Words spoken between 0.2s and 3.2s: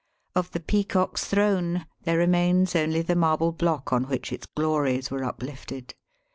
Of the Peacock's Throne there remains only the